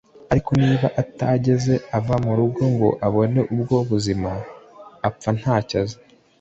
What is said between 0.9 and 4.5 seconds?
atigeze ava murugo ngo abone ubwo buzima,